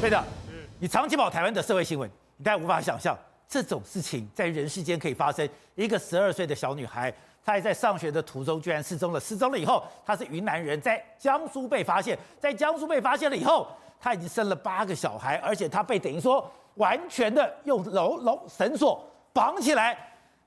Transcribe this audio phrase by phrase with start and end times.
[0.00, 0.24] 对的，
[0.78, 5.46] 你长期跑台湾的社会新闻，你大概无法想象这种事情在人世间可以发生。
[5.74, 7.12] 一个十二岁的小女孩，
[7.44, 9.18] 她还在上学的途中居然失踪了。
[9.18, 13.66] 失踪了以后，她是云南人，在江苏被发现，在江苏被发现了以后，
[14.00, 19.98] 她已经生了八个小孩，而且她被等于说完全的用楼楼绳索绑起来。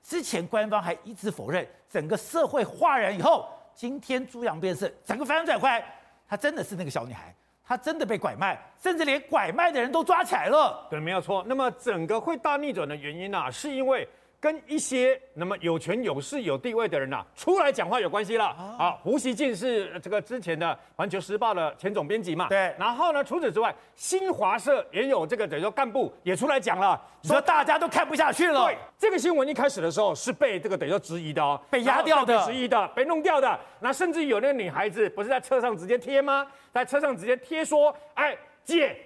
[0.01, 5.83] 之前官方还一直否认，整个社会哗然以后，今天猪羊变色，整个翻转过来，
[6.25, 7.35] 她真的是那个小女孩。
[7.71, 10.85] 他真的被拐卖，甚至连拐卖的人都抓起来了。
[10.89, 11.41] 对，没有错。
[11.47, 14.05] 那么整个会大逆转的原因呢、是因为
[14.41, 18.45] 跟一些那么有权有势有地位的人呐、啊、出来讲话有关系了。
[18.45, 22.47] 啊，啊，胡锡进是这个之前的《环球时报》的前总编辑嘛。
[22.49, 22.73] 对。
[22.79, 28.65] 然后呢，除此之外，新华社也有这个等于说干部也出来讲了，说大家都看不下去了。
[28.65, 33.59] 对，这个新闻一开始的时候是被这个等于说质疑的哦，被压掉的，质疑的，被弄掉的。
[33.79, 36.47] 那甚至有那个女孩子不是在车上直接贴吗？
[36.73, 38.97] 在车上直接贴说：“哎，姐，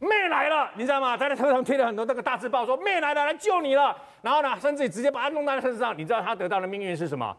[0.00, 3.96] 妹来了，你知道吗？”在那车上贴了很多那个大字报，说妹来了，来救你了。
[4.22, 5.96] 然后呢，甚至直接把他弄到车上。
[5.96, 7.36] 你知道他得到的命运是什么？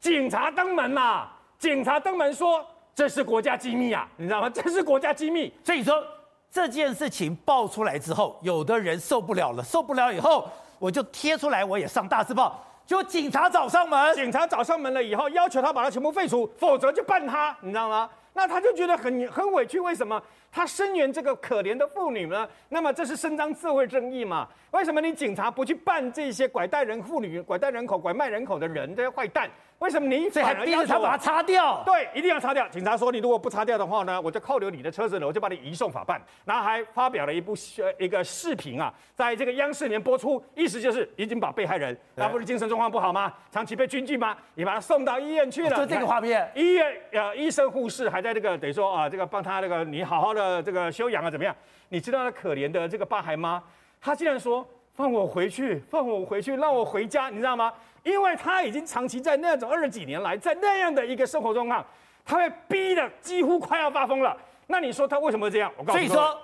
[0.00, 4.50] 警察登门嘛，警察登门说这是国家机密啊，你知道吗？
[4.50, 5.52] 这是国家机密。
[5.62, 6.02] 所以说
[6.50, 12.64] 这件事情爆出来之后，有的人受不了了，受不了以后，我就贴出来，我也上大字报。
[12.86, 18.10] 就警察找上门，警察找上门了以后，要求他把他全部废除，否则就办他，你知道吗？
[18.32, 20.20] 那他就觉得很很委屈，为什么
[20.52, 22.48] 他声援这个可怜的妇女呢？
[22.68, 24.48] 那么这是伸张社会正义嘛？
[24.72, 29.50] 为什么你警察不去办这些拐带人妇女、拐带人口、拐卖人口的人这些坏蛋？
[29.78, 31.82] 为什么你反而要他把它擦掉？
[31.86, 32.68] 对，一定要擦掉。
[32.68, 36.20] 警察说，你如果不擦掉的话呢，我就扣留你的车子了，我就把你移送法办。
[36.44, 37.54] 然后还发表了一部
[37.98, 43.32] 一个视频啊，在这个央视里面播出，意思就是已经把被害人，他不是精神状况不好吗？
[43.50, 44.36] 长期被军禁吗？
[44.54, 45.76] 你把他送到医院去了。
[45.78, 51.54] 就这个画面，医院呃医生护士还在这个等于说啊，这个帮他这个你好好的呃这个修养啊怎么样？
[51.88, 53.62] 你知道那可怜的这个八孩吗？
[54.00, 57.72] 他竟然说放我回去，放我回去，让我回家，你知道吗？
[58.02, 61.84] 因为他已经长期在那种二十几年来，在那样的一个生活状况，
[62.24, 64.36] 他被逼得几乎快要发疯了。
[64.68, 65.70] 那你说他为什么会这样？
[65.76, 66.36] 我告诉你，说，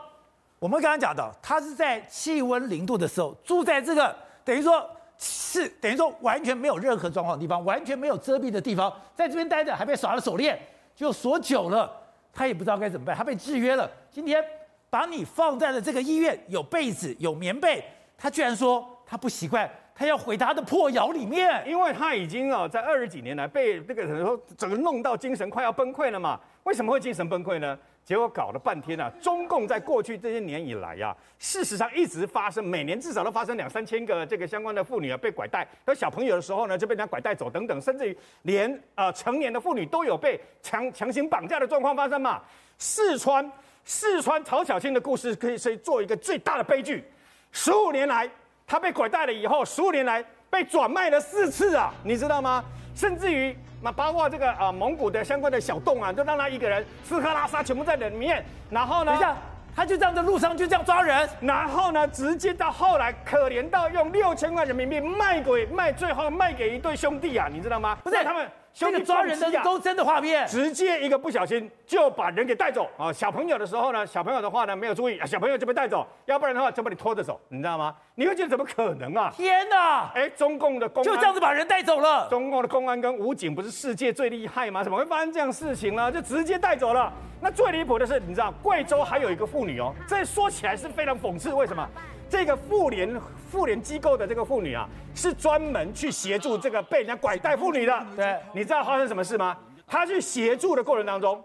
[0.59, 10.59] 我们刚刚讲的，他是在气温零度的时候住在这个等于说是等于说完全没有任何状况的地方，完全没有遮蔽的地方，在这边待着还被耍了手链，
[10.95, 11.91] 就锁久了，
[12.37, 13.91] 他也不知道该怎么办，他被制约了。
[14.11, 14.45] 今天
[14.91, 17.83] 把你放在了这个医院，有被子有棉被，
[18.19, 19.69] 他居然说他不习惯。
[19.99, 26.39] 他要回他的破窑里面，因为他已经啊，在二十几年来被那个人说整个弄到精神快要崩溃了嘛。
[26.65, 27.79] 为什么会精神崩溃呢？
[28.07, 42.41] 结果搞了半天啊，中共在过去这些年以来呀，事实上一直发生，每年至少都发生两三千个这个相关的妇女啊被拐带，有小朋友的时候呢就被人家拐带走等等，甚至于连呃成年的妇女都有被强强行绑架的状况发生嘛。
[42.79, 43.51] 四川
[43.85, 47.05] 四川曹小青的故事可以是做一个最大的悲剧，
[47.51, 48.31] 十五年来。
[48.69, 52.65] 她被拐带了以后，十五年来被转卖了四次啊，你知道吗？
[52.95, 58.45] 甚至于那包括这个啊、呃、蒙古的相关的小洞啊，就让他一个人吃喝拉撒全部在里面。
[58.69, 59.37] 然后呢，等一下，
[59.77, 67.97] 他就这样在路上就这样抓人，然后呢，直接到后来可怜到用六千块人民币卖给卖，最后卖给一对兄弟啊，你知道吗？
[68.03, 68.45] 不是他们。
[68.77, 73.11] 这个抓人的都真的画面，直接一个不小心就把人给带走啊！
[73.11, 77.95] 小朋友的时候呢，小朋友的话呢没有注意，小朋友就被带走，要不然的话就把你拖着走，你知道吗？
[78.17, 79.33] 你会觉得怎么可能啊？
[79.35, 80.11] 天哪！
[80.15, 82.29] 哎，中共的公安就这样子把人带走了。
[82.29, 84.85] 中共的公安跟武警不是世界最厉害吗？
[84.85, 86.13] 怎么会发生这样事情呢？
[86.13, 87.11] 就直接带走了。
[87.41, 91.89] 那最离谱的是，你知道贵州还有一个妇女哦，这说起来是非常讽刺，为什么？
[92.29, 93.21] 这个妇联
[93.51, 98.07] 妇联机构的这个妇女啊，是专门去协助这个被人家拐带妇女的。
[98.17, 99.57] 对，你知道发生什么事吗？
[99.87, 101.43] 她去协助的过程当中，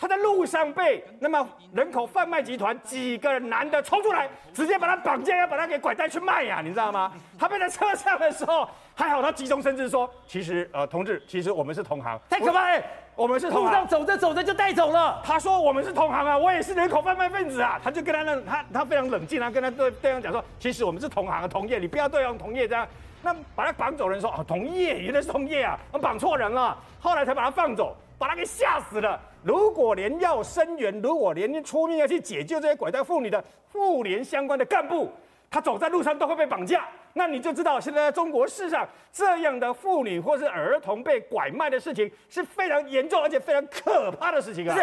[0.00, 7.12] 她在路上被那么人口贩卖集团几个男的冲出来，直接把他绑架，要把他给拐带去卖呀，你知道吗？
[7.38, 12.18] 他被在车上的时候，还好他急中生智说，其实呃，同志，其实我们是同行。
[12.30, 12.82] 太可怕了。
[13.14, 15.20] 我们是同行，路上走着走着就带走了。
[15.22, 17.78] 他说我们是同行啊，我也是人口贩卖分子啊。
[17.84, 22.88] 他就跟他那他他非常冷静啊，跟他对对方讲说，其实我们是同行啊，同业，你不要对方同业这样。
[23.22, 26.74] 那把他绑走人说啊，同业原来是同业啊，我绑错人了。
[26.98, 29.18] 后来才把他放走，把他给吓死了。
[29.42, 35.10] 如果连要声援，如果连出面要去解救这些拐带妇女的妇联相关的干部，
[35.50, 36.86] 他走在路上都会被绑架。
[37.14, 44.76] 那你就知道，现在在中国世上，这样的妇女或是儿童被拐卖的事情是非常严重而且非常可怕的事情啊！
[44.76, 44.82] 是，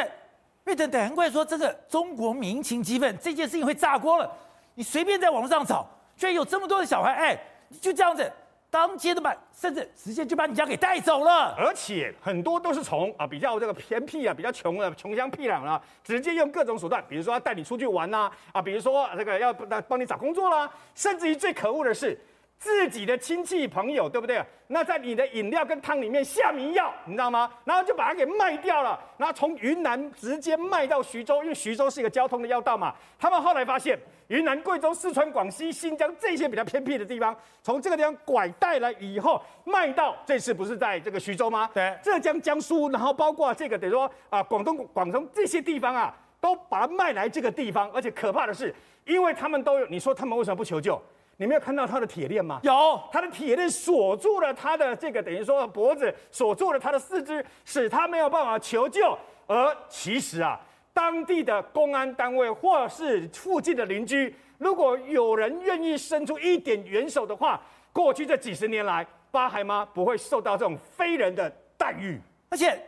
[0.66, 4.30] 因为难怪说这个中国民情激愤，这件事情会炸锅了。
[4.74, 7.40] 你随便在网上找，居然有这么多的小孩，哎，
[7.80, 8.30] 就这样子。
[8.78, 11.56] 当街的买，甚至直接就把你家给带走了。
[11.58, 19.52] 而且很多都是从啊比较这个偏僻啊、比较穷的穷乡僻壤啊，直接用各种手段，比如说要带你出去玩呐，啊，比如说这个要
[19.88, 22.18] 帮你找工作啦，甚至于最可恶的是。
[22.60, 24.44] 自己的亲戚朋友，对不对？
[24.66, 27.48] 那在你的饮料跟汤里面下迷药，你知道吗？
[27.64, 32.96] 然后就把它给卖掉了，然后从云南直接卖到徐州，因为徐州是一个交通的要道嘛。
[33.20, 33.96] 他们后来发现，
[34.28, 41.70] 云南、贵州、四川、广西、新疆这些比较偏僻的地方，从这个地方拐带来以后，卖到这次不是在这个徐州吗？
[41.74, 47.90] 对，浙江、江苏，然后包括这个等于说啊，广东、广东这些地方啊，都把它卖来这个地方。
[47.92, 48.76] 而且可怕的是，
[49.06, 51.02] 因为他们都有，你说他们为什么不求救？
[51.38, 52.60] 你没有看到他的铁链吗？
[52.64, 59.18] 有，他的铁链锁住了他的这个，等于说脖子，锁住了他的四肢，使他没有办法求救。
[59.46, 60.60] 而其实啊，
[60.98, 67.62] 当地的公安单位或是附近的邻居，如果有人愿意伸出一点援手的话，
[67.94, 71.48] 过去这几十年来，八孩妈不会受到这种非人的
[71.78, 72.20] 待遇。
[72.50, 72.84] 而且，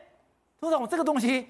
[0.60, 1.48] 董事长，这个东西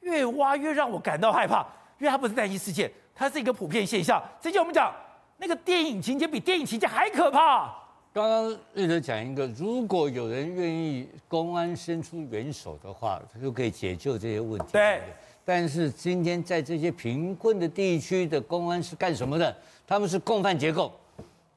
[0.00, 1.64] 越挖越让我感到害怕，
[1.98, 4.22] 因为它不是单一事件，它是一个普遍现象。
[4.38, 4.92] 之前我们讲。
[5.38, 7.74] 那个电影情节比电影情节还可怕。
[8.14, 14.66] 刚刚瑞德讲一个，如果有人愿意公安伸出援手的话，他就可以解救这些问题。
[14.72, 15.00] 对。
[15.46, 19.56] 但是今天在这些贫困的地区的公安是干什么的？
[19.86, 20.92] 他们是共犯结构，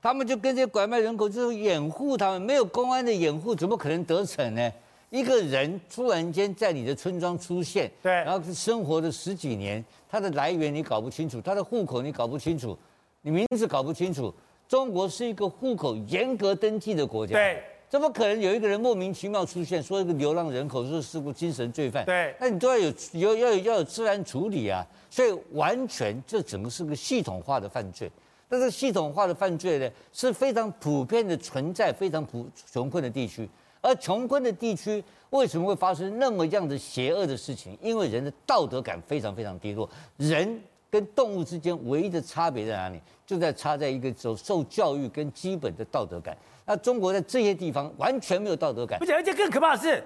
[0.02, 4.72] 他们就跟这些拐卖人口就是掩护他们，没有公安的掩护，怎么可能得逞呢？
[5.10, 12.78] 一个人突然间在你的村庄出现，对，然后生活了十几年，他的来源你搞不清楚，他的户口你搞不清楚。
[13.22, 14.34] 你名字搞不清楚，
[14.68, 22.04] 中国是一个户口严格登记的国家，对，怎么可能有一个人莫名其妙出现，说一个流浪人口，说是个精神罪犯？
[22.04, 28.12] 对，那你都要有有要有要有治安处理啊，所以完全这整个是个系统化的犯罪。
[28.50, 33.48] 但是系统化的犯罪呢，是非常普遍的存在，非常普穷困的地区，
[33.82, 37.78] 而穷困的地区为什么会发生那么样的邪恶的事情？
[37.82, 39.88] 因为人的道德感非常非常低落，
[40.18, 40.60] 人。
[40.96, 43.02] 跟动物之间唯一的差别在哪里？
[43.26, 46.38] 就在差在一个受受教育跟基本的道德感。
[46.66, 50.02] 那中国在这些地方完全没有道德感，而且而且更可怕的是，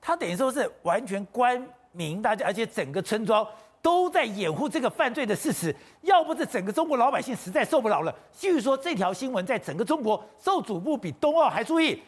[0.00, 3.46] 他等于说是完全关明大家，而且整个村庄
[3.80, 5.72] 都在掩护这个犯罪的事实。
[6.00, 12.02] 要不是整个中国老百姓实在受不了了，据说这条新闻在整个中国受瞩目比冬奥还注意，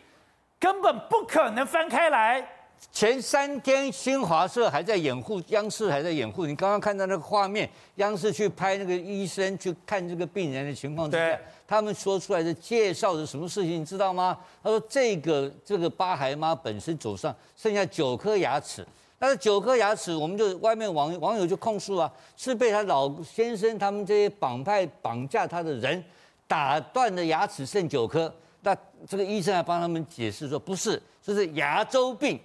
[0.59, 2.45] 根本不可能翻开来。
[2.93, 6.47] 前三天新华社还在掩护，央视还在掩护。
[6.47, 11.37] 你刚刚看到那个画面，央视去拍那个医生去看这个病人的情况，对，
[11.67, 14.39] 他们说出来的介绍的什么事情，你知道吗？
[14.63, 18.87] 他说这个这个八孩妈本身走上剩下九颗牙齿，
[19.19, 26.03] 但是九颗牙齿，我们就外面网网友就控诉啊，是被他老先生他们这些绑派绑架他的人
[26.47, 28.33] 打断的牙齿剩九颗。
[28.61, 28.75] 那
[29.09, 32.39] 这个医生还帮他们解释说，不是，这是牙周病。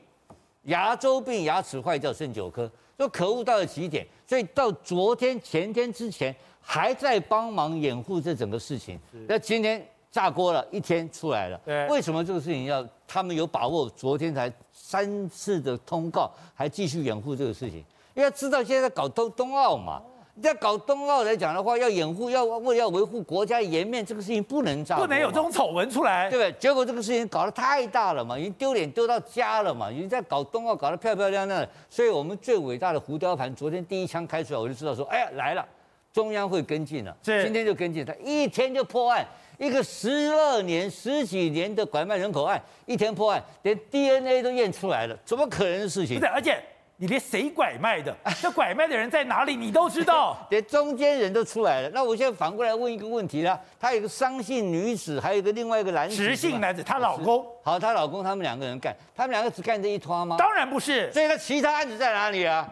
[0.63, 4.05] 牙周病，牙齿坏掉剩九颗，就可恶到了极点。
[4.27, 8.99] 所以到昨天、前天之前还在帮忙掩护这整个事情。
[9.27, 11.59] 那今天炸锅了，一天出来了。
[11.89, 13.89] 为什么这个事情要他们有把握？
[13.89, 17.83] 昨天才三次的通告，还继续掩护这个事情，
[18.13, 20.01] 因为知道现在在搞冬冬奥嘛。
[20.41, 26.51] 在搞冬奥来讲的话，要掩护，要为了要维护国家颜面，这个事情不能炸，不能有这种丑闻出来，对不对？
[26.59, 31.69] 结果这个事情搞得太大了嘛，已经丢脸丢到家了嘛，已经在搞冬奥搞得漂漂亮亮的。
[31.89, 35.65] 所以我们最伟大的胡雕盘，昨天第一枪开出来，我就知道说，哎呀来了，
[36.13, 39.25] 中央会跟进了，是今天就跟进，他一天就破案，
[39.57, 46.19] 一个十二年十几年的拐卖人口案，一天破案，连 DNA 都验出来了，怎么可能的事情？
[46.19, 46.61] 不是，而且。
[47.01, 51.89] 你连谁拐卖的，这拐卖的人在哪里，你都知道， 连中间人都出来了。
[51.93, 57.45] 那我现在反过来问一个问题了：她有一个商姓女子，还有一个另外一个男子，直姓男子，她老公。
[57.63, 60.35] 好，她老公他们两个人干，他们两个只干这一摊吗？
[60.37, 61.09] 当然不是。
[61.13, 62.69] 所以，他其他案子在哪里啊？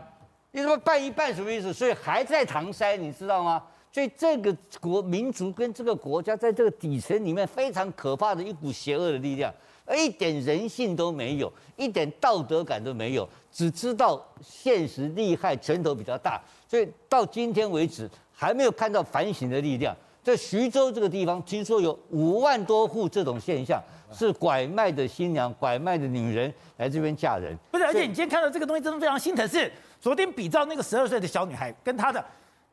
[0.51, 1.71] 你怎么办一半什么意思？
[1.71, 3.63] 所以还在搪塞，你知道吗？
[3.97, 9.51] 所以这个国民族跟这个国家在这个底层里面非常可怕的一股邪恶的力量。
[9.97, 19.97] 一点人性都没有，一点道德感都没有，只知道现实利害，拳头比较大，所以到今天为止还没有看到反省的力量。
[20.21, 23.81] 在徐州这个地方，听说有五万多户这种现象，
[24.13, 27.57] 是拐卖的新娘、拐卖的女人来这边嫁人。
[27.71, 29.47] 不是，而且你今天看到这个东西，真的非常心疼。
[29.47, 32.23] 是昨天比照那个十二岁的小女孩跟她的，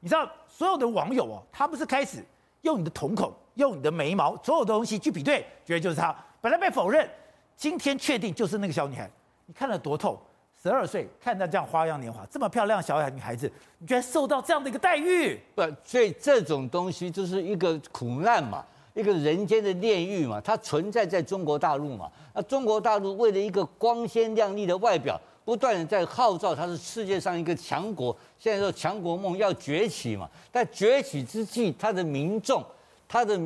[0.04, 2.23] 你知道所有的网友哦，他不是开始
[2.61, 6.14] 用你的瞳孔、用你的眉毛，所有的东西去比对，觉得就是她。
[6.42, 7.08] 本来被否认，
[7.56, 9.11] 今天确定就是那个小女孩。
[9.46, 10.20] 你看了多透？
[10.62, 15.40] 十二岁看到这样花样年华，这么漂亮小女孩子，你居然受到这样的一个待遇？
[15.54, 18.62] 不，所以这种东西就是一个苦难嘛。
[18.92, 22.12] 一个人间的炼狱嘛，它存在在中国大陆嘛。
[22.34, 28.16] 那中国大陆为了一个光鲜亮丽的外表，不断的在号召它是世界上一个强国。
[28.38, 32.64] 现在说强国梦要崛起嘛，但崛起之际，它的民众，
[33.06, 33.38] 他的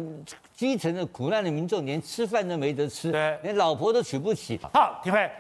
[0.55, 4.59] 基层的苦难的民众，连吃饭都没得吃，对连老婆都娶不起。
[4.73, 5.31] 好，廷辉，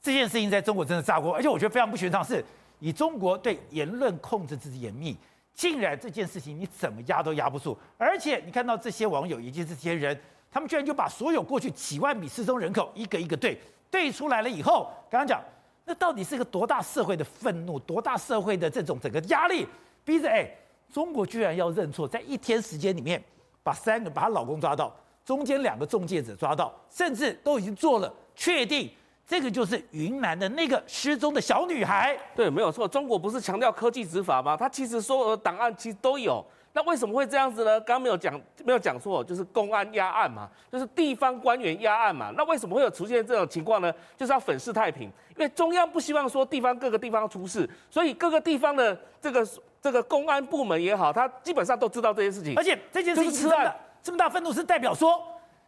[0.00, 2.44] 这件事情在中国真的炸锅，而且我觉得非常不寻常，是
[2.80, 5.16] 以中国对言论控制之严密。
[5.54, 10.16] 竟然这件事情你怎么压都压不住，而且你看到这些网友以及这些人，
[10.52, 13.60] 他们居然就把所有过去几万米失踪人口一个一个对
[13.90, 15.42] 对出来了以后，刚刚讲
[15.88, 19.66] 那到底是个多大社会的愤怒，多大社会的这种整个压力，
[20.04, 20.46] 逼着哎，
[20.92, 23.22] 中国居然要认错，在一天时间里面
[23.62, 28.90] 把三个把她老公抓到，中间两个中介者抓到，甚至都已经做了确定。
[29.26, 32.18] 这个就是云南的那个失踪的小女孩。
[32.36, 32.86] 对，没有错。
[32.86, 34.56] 中国不是强调科技执法吗？
[34.56, 36.44] 他其实所有的档案其实都有。
[36.78, 37.80] 那为什么会这样子呢？
[37.80, 42.32] 刚刚没有讲，没有讲错，就是公安压案嘛，就是地方官员压案嘛。
[42.36, 43.92] 那为什么会有出现这种情况呢？
[44.16, 49.44] 就是要粉饰太平，因为中央不希望说地方各个地方出事，所以各个地方的这个
[49.82, 52.54] 这个公安部门也好，他基本上都知道这些事情。
[52.56, 55.20] 而且这件事情吃案这么大愤怒，是代表说。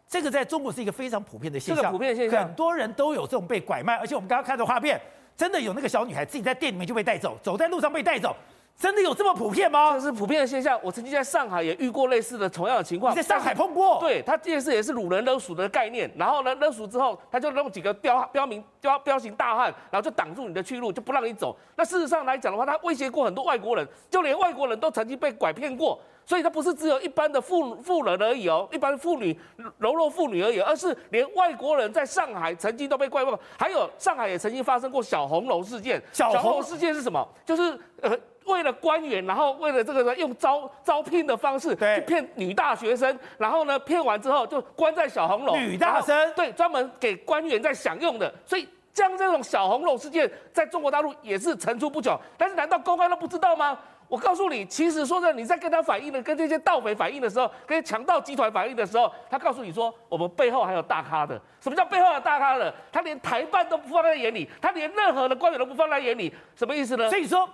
[0.06, 5.00] 这个在中国是一个非常普遍的现象，这个普遍现象，很多人都有这种被拐卖，而且我们刚刚看的画面，
[5.36, 8.34] 真的有那个小女孩自己在店里面就被带走，走在路上被带走，
[8.80, 9.92] 真的有这么普遍吗？
[9.92, 10.80] 这是普遍的现象。
[10.82, 13.98] 我曾经在上海也遇过类似的同样的情况，你在上海碰过？
[14.00, 21.54] 对，他这件事也是掳人勒赎的概念，然后呢勒赎之后，他就弄几个标标明标彪形大汉，然后就挡住你的去路，就不让你走。
[21.76, 26.00] 那事实上来讲的话，他威胁过很多外国人，就连外国人都曾经被拐骗过。
[26.24, 29.36] 所以他不是只有一般的妇妇人而已哦，一般妇女
[29.78, 36.00] 柔弱妇女而已，而是连外国人在上海曾经都被拐过，还有上海也曾经发生过小红楼事件。
[36.12, 37.26] 小红楼事件是什么？
[37.44, 38.16] 就是呃
[38.50, 45.56] 为了官员，然后为了这个呢，用招招聘的方式去骗女大学生，然后呢骗完之后就关在小红楼。
[45.56, 46.32] 女大生？
[46.34, 48.32] 对，专门给官员在享用的。
[48.44, 52.18] 所以像这种小红楼事件，在中国大陆也是层出不穷。
[52.36, 53.78] 但是难道公安都不知道吗？
[54.08, 61.40] 我告诉你，其实说真的，你在跟他反映的，跟这些盗匪反映的时候，跟强盗集团反映的时候，他告诉你说，我们背后还有大咖的。
[61.60, 62.74] 什么叫背后有大咖的？
[62.90, 67.08] 他连台办都不放在眼里，他连任何的官员都不放在眼里，什么意思呢？
[67.08, 67.48] 所以说，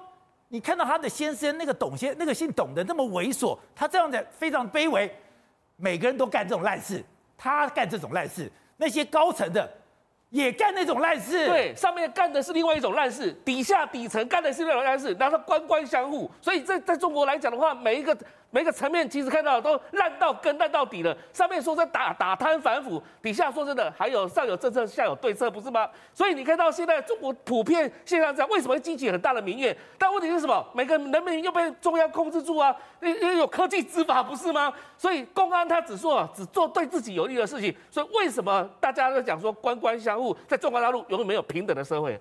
[0.49, 5.13] 你看到他的先生那个董先，那个姓董的那么猥琐，他这样的非常卑微，
[5.77, 7.05] 每个人都干这种烂事，
[7.37, 9.71] 他干这种烂事，那些高层的。
[10.31, 18.17] 也干那种烂事，对，上面干的是另外一种烂事，底下底层干的是另外一种烂事，然后官官相护，所以在在中国来讲的话，每一个。
[18.51, 21.15] 每个层面其实看到都烂到根、烂到底了。
[21.33, 25.89] 上面说在打打贪反腐，底下说真的还有上有政策，下有对策，不是吗？
[26.15, 29.77] 所以你看到现在中国普遍现象这样，为什么会激起很大的民怨？
[29.99, 30.65] 但问题是什么？
[30.75, 34.73] 每个人民又被中央控制住啊，因为有科技执法，不是吗？
[34.97, 37.75] 所以公安他只说只做对自己有利的事情。
[37.91, 42.19] 所以为什么大家都讲说官官相护，在中国大陆永远没有平等的社会？